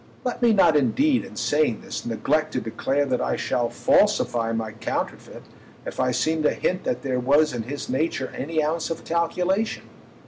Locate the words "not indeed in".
0.51-1.35